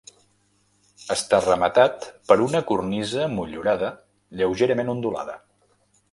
[1.15, 3.91] Està rematat per una cornisa motllurada
[4.41, 5.37] lleugerament ondulada.